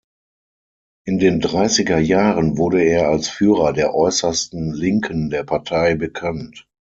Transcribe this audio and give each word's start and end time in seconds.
In 1.05 1.19
den 1.19 1.39
dreißiger 1.41 1.99
Jahren 1.99 2.57
wurde 2.57 2.81
er 2.81 3.09
als 3.09 3.27
Führer 3.29 3.71
der 3.71 3.93
äußersten 3.93 4.73
Linken 4.73 5.29
der 5.29 5.43
Partei 5.43 5.93
bekannt. 5.93 6.67